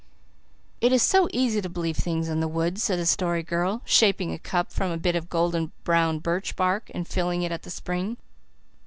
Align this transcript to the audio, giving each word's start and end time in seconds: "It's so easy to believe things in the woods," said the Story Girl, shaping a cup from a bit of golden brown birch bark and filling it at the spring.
"It's 0.81 1.03
so 1.03 1.27
easy 1.31 1.61
to 1.61 1.69
believe 1.69 1.95
things 1.95 2.27
in 2.27 2.39
the 2.39 2.47
woods," 2.47 2.81
said 2.81 2.97
the 2.97 3.05
Story 3.05 3.43
Girl, 3.43 3.83
shaping 3.85 4.33
a 4.33 4.39
cup 4.39 4.71
from 4.73 4.89
a 4.89 4.97
bit 4.97 5.15
of 5.15 5.29
golden 5.29 5.73
brown 5.83 6.17
birch 6.17 6.55
bark 6.55 6.89
and 6.95 7.07
filling 7.07 7.43
it 7.43 7.51
at 7.51 7.61
the 7.61 7.69
spring. 7.69 8.17